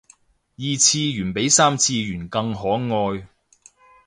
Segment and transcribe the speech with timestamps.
[0.57, 3.27] 二次元比三次元更可愛